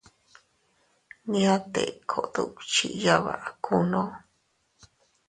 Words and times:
Nñia 1.27 1.55
Teko 1.73 2.19
dukchi 2.33 2.87
yabakunno. 3.05 4.03